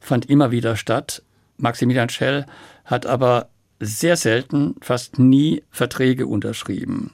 [0.00, 1.22] fand immer wieder statt.
[1.56, 2.46] Maximilian Schell
[2.84, 3.48] hat aber
[3.80, 7.12] sehr selten, fast nie Verträge unterschrieben.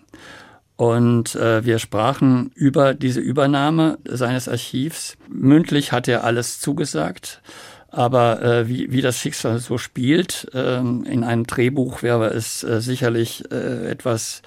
[0.77, 5.16] Und äh, wir sprachen über diese Übernahme seines Archivs.
[5.29, 7.40] Mündlich hat er alles zugesagt.
[7.88, 12.81] Aber äh, wie, wie das Schicksal so spielt, äh, in einem Drehbuch wäre es äh,
[12.83, 14.42] sicherlich äh, etwas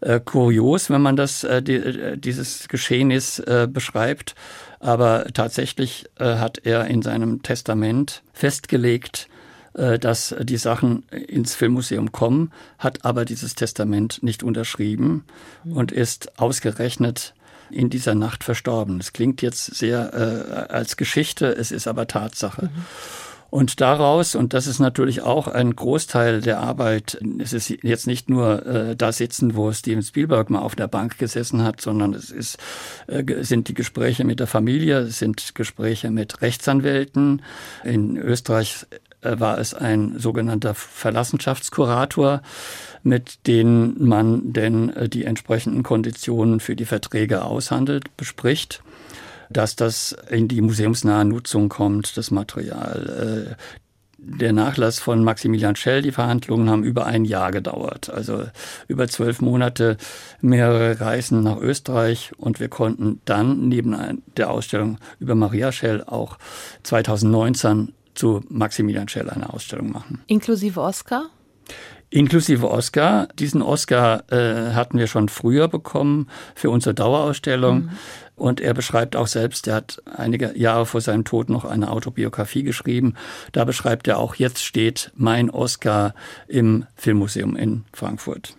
[0.00, 4.34] äh, kurios, wenn man das, äh, die, äh, dieses Geschehnis äh, beschreibt.
[4.80, 9.28] Aber tatsächlich äh, hat er in seinem Testament festgelegt,
[9.74, 15.24] äh, dass die Sachen ins Filmmuseum kommen, hat aber dieses Testament nicht unterschrieben
[15.64, 15.76] mhm.
[15.76, 17.34] und ist ausgerechnet
[17.70, 18.98] in dieser Nacht verstorben.
[18.98, 22.70] Es klingt jetzt sehr äh, als Geschichte, es ist aber Tatsache.
[22.74, 22.84] Mhm.
[23.50, 28.30] Und daraus, und das ist natürlich auch ein Großteil der Arbeit, es ist jetzt nicht
[28.30, 32.30] nur äh, da sitzen, wo Steven Spielberg mal auf der Bank gesessen hat, sondern es
[32.30, 32.58] ist,
[33.08, 37.42] äh, sind die Gespräche mit der Familie, es sind Gespräche mit Rechtsanwälten.
[37.82, 38.86] In Österreich
[39.22, 42.42] äh, war es ein sogenannter Verlassenschaftskurator,
[43.02, 48.82] mit denen man denn äh, die entsprechenden Konditionen für die Verträge aushandelt, bespricht
[49.50, 53.56] dass das in die museumsnahe Nutzung kommt, das Material.
[53.56, 53.80] Äh,
[54.22, 58.10] der Nachlass von Maximilian Schell, die Verhandlungen haben über ein Jahr gedauert.
[58.10, 58.44] Also
[58.86, 59.96] über zwölf Monate,
[60.40, 66.36] mehrere Reisen nach Österreich und wir konnten dann neben der Ausstellung über Maria Schell auch
[66.82, 70.22] 2019 zu Maximilian Schell eine Ausstellung machen.
[70.26, 71.30] Inklusive Oscar?
[72.10, 73.28] Inklusive Oscar.
[73.38, 77.84] Diesen Oscar äh, hatten wir schon früher bekommen für unsere Dauerausstellung.
[77.84, 77.90] Mhm.
[78.40, 82.62] Und er beschreibt auch selbst, er hat einige Jahre vor seinem Tod noch eine Autobiografie
[82.62, 83.14] geschrieben.
[83.52, 86.14] Da beschreibt er auch, jetzt steht mein Oscar
[86.48, 88.56] im Filmmuseum in Frankfurt.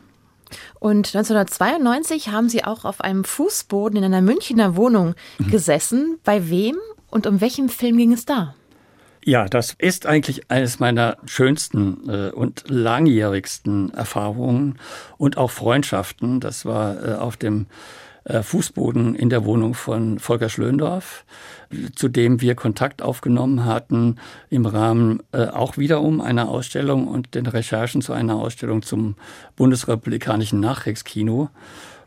[0.79, 5.49] Und 1992 haben Sie auch auf einem Fußboden in einer Münchner Wohnung mhm.
[5.49, 6.19] gesessen.
[6.23, 6.75] Bei wem
[7.09, 8.53] und um welchen Film ging es da?
[9.25, 14.77] Ja, das ist eigentlich eines meiner schönsten äh, und langjährigsten Erfahrungen
[15.17, 16.39] und auch Freundschaften.
[16.39, 17.65] Das war äh, auf dem
[18.25, 21.25] Fußboden in der Wohnung von Volker Schlöndorff,
[21.95, 24.17] zu dem wir Kontakt aufgenommen hatten
[24.49, 29.15] im Rahmen äh, auch wiederum einer Ausstellung und den Recherchen zu einer Ausstellung zum
[29.55, 31.49] bundesrepublikanischen Nachkriegskino.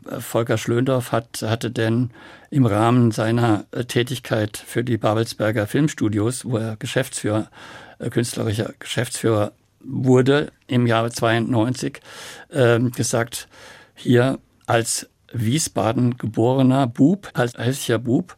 [0.09, 2.11] Äh, Volker Schlöndorff hat, hatte denn
[2.49, 7.49] im Rahmen seiner äh, Tätigkeit für die Babelsberger Filmstudios, wo er Geschäftsführer,
[7.99, 9.51] äh, künstlerischer Geschäftsführer
[9.81, 11.99] wurde im Jahre 92,
[12.49, 13.47] äh, gesagt,
[13.95, 18.35] hier als Wiesbaden geborener Bub, als hessischer Bub,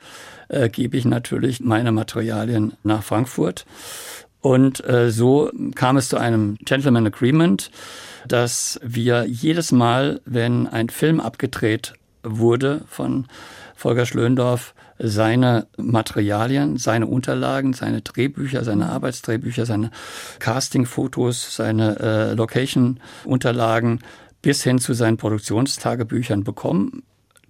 [0.50, 3.66] äh, gebe ich natürlich meine Materialien nach Frankfurt.
[4.42, 7.72] Und äh, so kam es zu einem Gentleman Agreement,
[8.28, 11.94] dass wir jedes Mal, wenn ein Film abgedreht
[12.24, 13.28] wurde von
[13.76, 19.92] Volker Schlöndorff, seine Materialien, seine Unterlagen, seine Drehbücher, seine Arbeitsdrehbücher, seine
[20.40, 24.00] Castingfotos, seine äh, Location-Unterlagen
[24.48, 27.04] bis hin zu seinen Produktionstagebüchern bekommen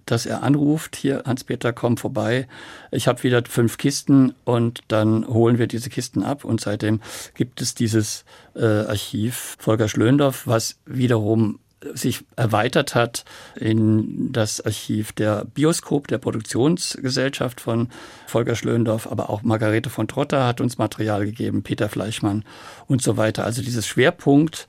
[0.04, 2.48] dass er anruft, hier Hans-Peter, komm vorbei,
[2.90, 6.44] ich habe wieder fünf Kisten und dann holen wir diese Kisten ab.
[6.44, 7.02] Und seitdem
[7.34, 8.24] gibt es dieses
[8.56, 11.58] äh, Archiv Volker Schlöndorff, was wiederum
[11.94, 13.24] sich erweitert hat
[13.56, 17.88] in das Archiv der Bioskop, der Produktionsgesellschaft von
[18.26, 22.44] Volker Schlöndorff, aber auch Margarete von Trotter hat uns Material gegeben, Peter Fleischmann
[22.86, 23.44] und so weiter.
[23.44, 24.66] Also dieses Schwerpunkt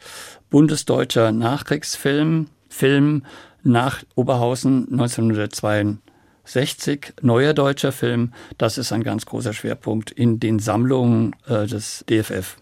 [0.49, 3.25] bundesdeutscher Nachkriegsfilm, Film
[3.63, 11.35] nach Oberhausen 1962, neuer deutscher Film, das ist ein ganz großer Schwerpunkt in den Sammlungen
[11.47, 12.57] äh, des DFF.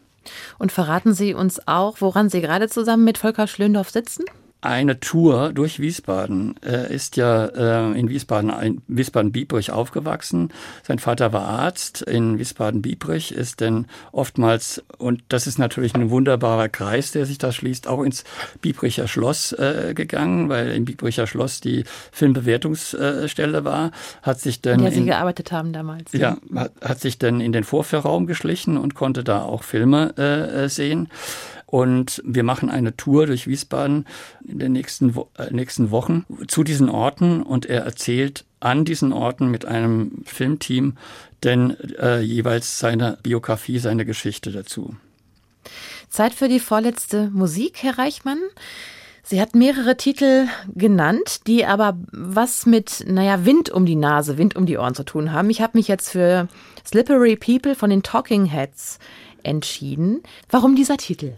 [0.57, 4.25] Und verraten Sie uns auch, woran Sie gerade zusammen mit Volker Schlöndorff sitzen?
[4.62, 6.55] Eine Tour durch Wiesbaden.
[6.62, 10.49] Er ist ja äh, in Wiesbaden, in Wiesbaden-Biebrich aufgewachsen.
[10.84, 16.70] Sein Vater war Arzt in Wiesbaden-Biebrich, ist denn oftmals, und das ist natürlich ein wunderbarer
[16.70, 18.24] Kreis, der sich da schließt, auch ins
[18.62, 23.91] Biebricher Schloss äh, gegangen, weil im Biebricher Schloss die Filmbewertungsstelle war,
[24.24, 24.80] hat sich dann...
[24.80, 26.12] In der Sie in, gearbeitet haben damals.
[26.14, 30.68] Ja, hat, hat sich dann in den Vorführraum geschlichen und konnte da auch Filme äh,
[30.68, 31.10] sehen.
[31.68, 34.07] Und wir machen eine Tour durch Wiesbaden
[34.47, 39.51] in den nächsten, äh, nächsten Wochen zu diesen Orten und er erzählt an diesen Orten
[39.51, 40.95] mit einem Filmteam
[41.43, 44.95] denn äh, jeweils seine Biografie, seine Geschichte dazu.
[46.09, 48.39] Zeit für die vorletzte Musik, Herr Reichmann.
[49.24, 54.55] Sie hat mehrere Titel genannt, die aber was mit, naja, Wind um die Nase, Wind
[54.55, 55.49] um die Ohren zu tun haben.
[55.49, 56.47] Ich habe mich jetzt für
[56.86, 58.99] Slippery People von den Talking Heads
[59.43, 60.24] entschieden.
[60.49, 61.34] Warum dieser Titel?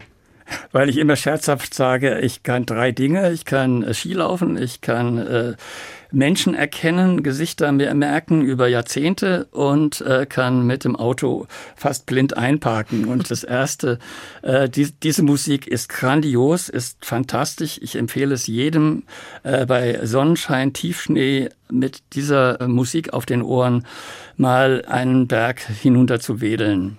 [0.72, 3.32] Weil ich immer scherzhaft sage, ich kann drei Dinge.
[3.32, 5.54] Ich kann äh, Skilaufen, ich kann äh,
[6.12, 11.46] Menschen erkennen, Gesichter merken über Jahrzehnte und äh, kann mit dem Auto
[11.76, 13.04] fast blind einparken.
[13.04, 13.98] Und das Erste,
[14.42, 17.78] äh, die, diese Musik ist grandios, ist fantastisch.
[17.82, 19.04] Ich empfehle es jedem
[19.42, 23.86] äh, bei Sonnenschein, Tiefschnee mit dieser Musik auf den Ohren
[24.36, 26.98] mal einen Berg hinunter zu wedeln.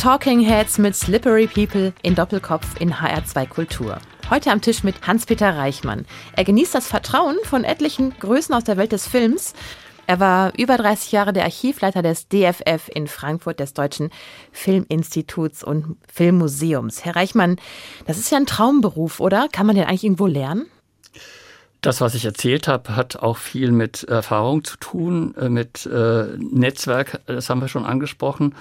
[0.00, 3.98] Talking Heads mit Slippery People in Doppelkopf in HR2 Kultur.
[4.30, 6.06] Heute am Tisch mit Hans-Peter Reichmann.
[6.34, 9.52] Er genießt das Vertrauen von etlichen Größen aus der Welt des Films.
[10.06, 14.08] Er war über 30 Jahre der Archivleiter des DFF in Frankfurt, des Deutschen
[14.52, 17.04] Filminstituts und Filmmuseums.
[17.04, 17.56] Herr Reichmann,
[18.06, 19.48] das ist ja ein Traumberuf, oder?
[19.52, 20.64] Kann man den eigentlich irgendwo lernen?
[21.80, 26.26] Das, was ich erzählt habe, hat auch viel mit Erfahrung zu tun, äh, mit äh,
[26.38, 28.54] Netzwerk, das haben wir schon angesprochen.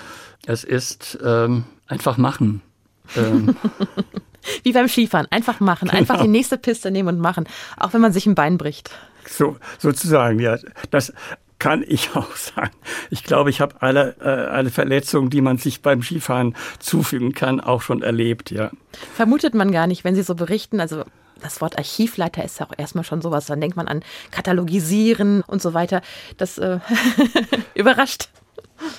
[0.45, 2.61] Es ist ähm, einfach machen.
[3.15, 3.55] Ähm.
[4.63, 6.25] Wie beim Skifahren, einfach machen, einfach genau.
[6.25, 7.45] die nächste Piste nehmen und machen,
[7.77, 8.89] auch wenn man sich ein Bein bricht.
[9.27, 10.57] So, sozusagen, ja.
[10.89, 11.13] Das
[11.59, 12.71] kann ich auch sagen.
[13.11, 17.59] Ich glaube, ich habe alle, äh, alle Verletzungen, die man sich beim Skifahren zufügen kann,
[17.59, 18.71] auch schon erlebt, ja.
[19.13, 20.79] Vermutet man gar nicht, wenn Sie so berichten.
[20.79, 21.03] Also
[21.41, 23.45] das Wort Archivleiter ist ja auch erstmal schon sowas.
[23.45, 26.01] Dann denkt man an Katalogisieren und so weiter.
[26.37, 26.79] Das äh,
[27.75, 28.29] überrascht.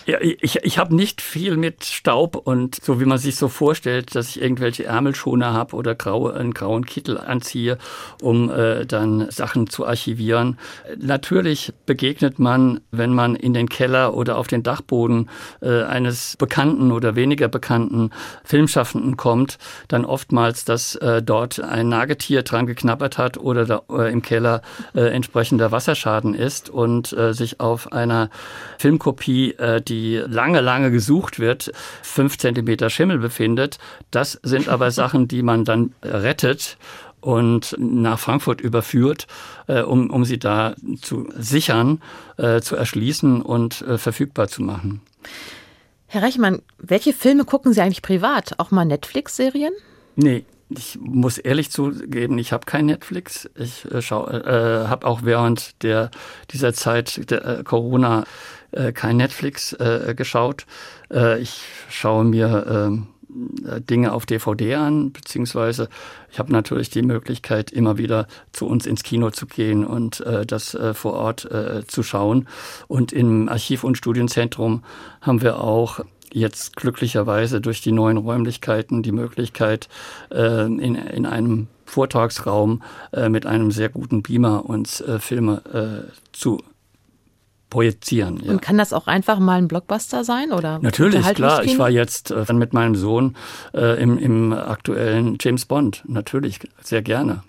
[0.06, 4.14] Ja, ich, ich habe nicht viel mit Staub und so wie man sich so vorstellt,
[4.14, 7.78] dass ich irgendwelche Ärmelschoner habe oder graue, einen grauen Kittel anziehe,
[8.20, 10.58] um äh, dann Sachen zu archivieren.
[10.98, 15.28] Natürlich begegnet man, wenn man in den Keller oder auf den Dachboden
[15.60, 18.10] äh, eines bekannten oder weniger bekannten
[18.44, 19.58] Filmschaffenden kommt,
[19.88, 24.62] dann oftmals, dass äh, dort ein Nagetier dran geknabbert hat oder da, äh, im Keller
[24.94, 28.30] äh, entsprechender Wasserschaden ist und äh, sich auf einer
[28.78, 33.78] Filmkopie äh, die lange, lange gesucht wird, fünf Zentimeter Schimmel befindet.
[34.10, 36.76] Das sind aber Sachen, die man dann rettet
[37.20, 39.26] und nach Frankfurt überführt,
[39.66, 42.00] äh, um, um sie da zu sichern,
[42.36, 45.02] äh, zu erschließen und äh, verfügbar zu machen.
[46.06, 48.58] Herr Reichmann, welche Filme gucken Sie eigentlich privat?
[48.58, 49.72] Auch mal Netflix-Serien?
[50.16, 53.48] Nee, ich muss ehrlich zugeben, ich habe kein Netflix.
[53.56, 56.10] Ich äh, äh, habe auch während der,
[56.52, 58.24] dieser Zeit der äh, Corona
[58.72, 60.66] äh, kein Netflix äh, geschaut.
[61.12, 63.06] Äh, ich schaue mir ähm,
[63.66, 65.88] äh, Dinge auf DVD an, beziehungsweise
[66.30, 70.46] ich habe natürlich die Möglichkeit, immer wieder zu uns ins Kino zu gehen und äh,
[70.46, 72.48] das äh, vor Ort äh, zu schauen.
[72.88, 74.82] Und im Archiv- und Studienzentrum
[75.20, 76.00] haben wir auch
[76.32, 79.88] jetzt glücklicherweise durch die neuen Räumlichkeiten die Möglichkeit,
[80.30, 86.62] äh, in, in einem Vortragsraum äh, mit einem sehr guten Beamer uns Filme zu
[87.70, 88.40] projizieren.
[88.44, 88.50] Ja.
[88.50, 90.80] Und kann das auch einfach mal ein Blockbuster sein oder?
[90.82, 91.64] Natürlich, klar.
[91.64, 93.36] Ich war jetzt äh, mit meinem Sohn
[93.72, 96.02] äh, im, im aktuellen James Bond.
[96.06, 97.42] Natürlich, sehr gerne.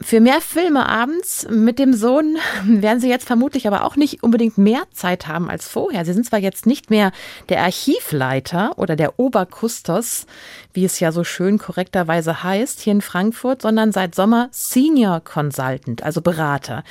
[0.00, 4.58] Für mehr Filme abends mit dem Sohn werden Sie jetzt vermutlich aber auch nicht unbedingt
[4.58, 6.04] mehr Zeit haben als vorher.
[6.04, 7.12] Sie sind zwar jetzt nicht mehr
[7.48, 10.26] der Archivleiter oder der Oberkustos,
[10.72, 16.02] wie es ja so schön korrekterweise heißt, hier in Frankfurt, sondern seit Sommer Senior Consultant,
[16.02, 16.84] also Berater.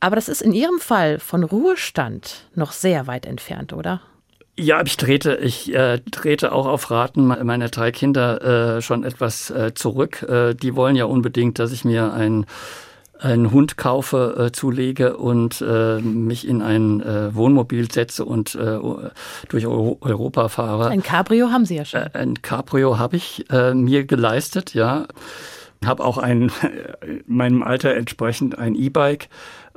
[0.00, 4.00] Aber das ist in Ihrem Fall von Ruhestand noch sehr weit entfernt, oder?
[4.58, 9.50] Ja, ich trete, ich äh, trete auch auf Raten meiner drei Kinder äh, schon etwas
[9.50, 10.22] äh, zurück.
[10.22, 12.46] Äh, die wollen ja unbedingt, dass ich mir ein
[13.18, 18.78] einen Hund kaufe, äh, zulege und äh, mich in ein äh, Wohnmobil setze und äh,
[19.48, 20.88] durch Euro Europa fahre.
[20.88, 22.02] Ein Cabrio haben Sie ja schon.
[22.02, 25.06] Äh, ein Cabrio habe ich mir geleistet, ja.
[25.84, 26.50] Habe auch ein,
[27.26, 29.28] meinem Alter entsprechend ein E-Bike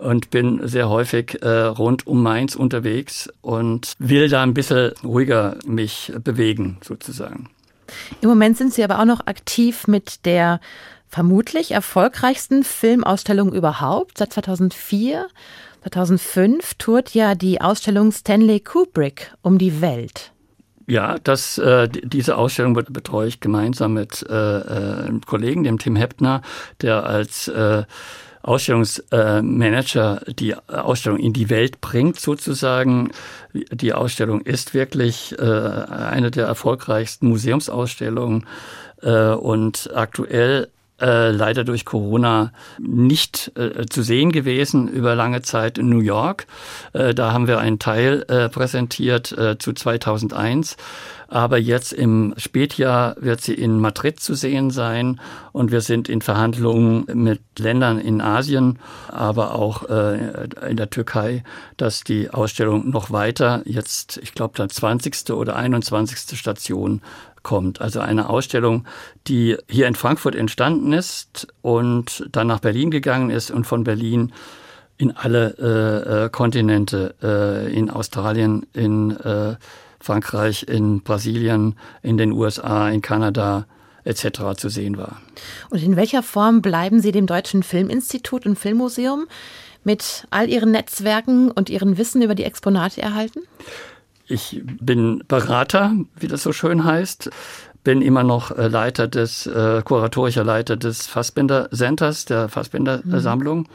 [0.01, 5.57] und bin sehr häufig äh, rund um Mainz unterwegs und will da ein bisschen ruhiger
[5.65, 7.49] mich bewegen, sozusagen.
[8.21, 10.59] Im Moment sind Sie aber auch noch aktiv mit der
[11.07, 14.19] vermutlich erfolgreichsten Filmausstellung überhaupt.
[14.19, 15.27] Seit 2004,
[15.83, 20.31] 2005 tourt ja die Ausstellung Stanley Kubrick um die Welt.
[20.85, 25.95] Ja, das, äh, diese Ausstellung betreue ich gemeinsam mit äh, äh, einem Kollegen, dem Tim
[25.95, 26.41] Heppner,
[26.81, 27.83] der als äh,
[28.49, 33.11] Ausstellungsmanager die Ausstellung in die Welt bringt, sozusagen.
[33.53, 38.47] Die Ausstellung ist wirklich äh, eine der erfolgreichsten Museumsausstellungen
[39.03, 40.69] äh, und aktuell
[41.01, 46.47] äh, leider durch Corona nicht äh, zu sehen gewesen über lange Zeit in New York.
[46.93, 50.77] Äh, da haben wir einen Teil äh, präsentiert äh, zu 2001.
[51.29, 55.21] Aber jetzt im Spätjahr wird sie in Madrid zu sehen sein
[55.51, 58.79] und wir sind in Verhandlungen mit Ländern in Asien,
[59.09, 61.43] aber auch äh, in der Türkei,
[61.77, 65.29] dass die Ausstellung noch weiter jetzt, ich glaube, der 20.
[65.31, 66.37] oder 21.
[66.37, 67.01] Station
[67.43, 67.81] kommt.
[67.81, 68.85] Also eine Ausstellung,
[69.27, 74.31] die hier in Frankfurt entstanden ist und dann nach Berlin gegangen ist und von Berlin
[74.97, 79.55] in alle äh, äh, Kontinente, äh, in Australien, in äh,
[79.99, 83.65] Frankreich, in Brasilien, in den USA, in Kanada
[84.03, 84.57] etc.
[84.57, 85.21] zu sehen war.
[85.69, 89.27] Und in welcher Form bleiben Sie dem Deutschen Filminstitut und Filmmuseum
[89.83, 93.41] mit all Ihren Netzwerken und Ihren Wissen über die Exponate erhalten?
[94.31, 97.31] Ich bin Berater, wie das so schön heißt.
[97.83, 103.67] Bin immer noch äh, Leiter des, äh, kuratorischer Leiter des Fassbinder Centers, der Fassbinder Sammlung.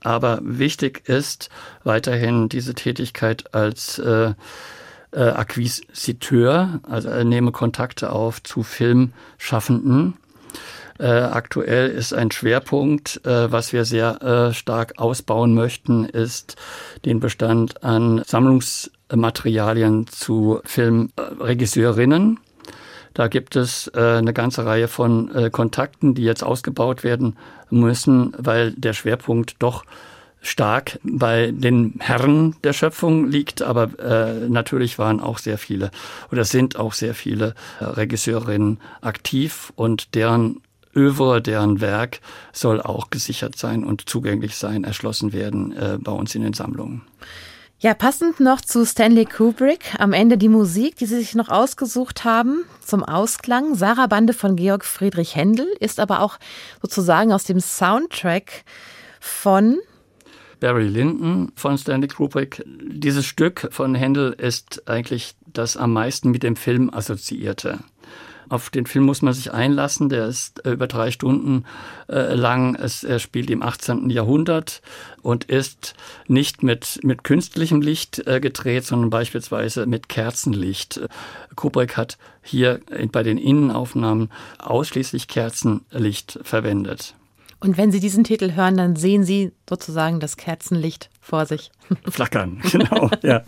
[0.00, 1.48] Aber wichtig ist
[1.82, 4.34] weiterhin diese Tätigkeit als äh,
[5.12, 10.18] äh, Akquisiteur, also äh, nehme Kontakte auf zu Filmschaffenden.
[10.98, 16.56] Äh, aktuell ist ein Schwerpunkt, äh, was wir sehr äh, stark ausbauen möchten, ist
[17.06, 18.22] den Bestand an
[19.08, 22.40] Sammlungsmaterialien zu Filmregisseurinnen.
[23.14, 27.36] Da gibt es äh, eine ganze Reihe von äh, Kontakten, die jetzt ausgebaut werden
[27.70, 29.84] müssen, weil der Schwerpunkt doch
[30.42, 35.90] stark bei den Herren der Schöpfung liegt, aber äh, natürlich waren auch sehr viele
[36.30, 40.60] oder sind auch sehr viele Regisseurinnen aktiv und deren
[40.94, 42.20] Övre, deren Werk
[42.52, 47.02] soll auch gesichert sein und zugänglich sein, erschlossen werden bei uns in den Sammlungen.
[47.78, 49.94] Ja, passend noch zu Stanley Kubrick.
[49.98, 53.74] Am Ende die Musik, die Sie sich noch ausgesucht haben, zum Ausklang.
[53.74, 56.38] Sarah Bande von Georg Friedrich Händel ist aber auch
[56.80, 58.64] sozusagen aus dem Soundtrack
[59.20, 59.76] von
[60.58, 62.64] Barry Lyndon von Stanley Kubrick.
[62.66, 67.80] Dieses Stück von Händel ist eigentlich das am meisten mit dem Film assoziierte.
[68.48, 70.08] Auf den Film muss man sich einlassen.
[70.08, 71.64] Der ist äh, über drei Stunden
[72.08, 72.74] äh, lang.
[72.76, 74.10] Es, er spielt im 18.
[74.10, 74.82] Jahrhundert
[75.22, 75.94] und ist
[76.28, 81.00] nicht mit, mit künstlichem Licht äh, gedreht, sondern beispielsweise mit Kerzenlicht.
[81.56, 82.80] Kubrick hat hier
[83.10, 87.14] bei den Innenaufnahmen ausschließlich Kerzenlicht verwendet.
[87.60, 91.70] Und wenn Sie diesen Titel hören, dann sehen Sie sozusagen das Kerzenlicht vor sich.
[92.08, 93.42] Flackern, genau, ja.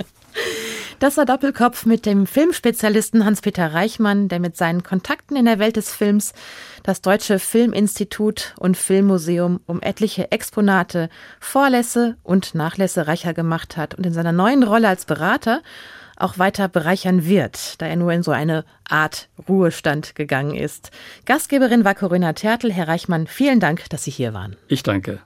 [0.99, 5.77] Das war Doppelkopf mit dem Filmspezialisten Hans-Peter Reichmann, der mit seinen Kontakten in der Welt
[5.77, 6.33] des Films
[6.83, 14.07] das Deutsche Filminstitut und Filmmuseum um etliche Exponate, Vorlässe und Nachlässe reicher gemacht hat und
[14.07, 15.63] in seiner neuen Rolle als Berater
[16.17, 20.91] auch weiter bereichern wird, da er nur in so eine Art Ruhestand gegangen ist.
[21.27, 22.73] Gastgeberin war Corinna Tertel.
[22.73, 24.57] Herr Reichmann, vielen Dank, dass Sie hier waren.
[24.67, 25.21] Ich danke.